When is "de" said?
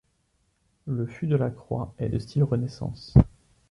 1.27-1.35, 2.09-2.17